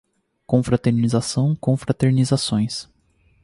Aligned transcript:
Confraternização, 0.47 1.55
confraternizações 1.57 2.89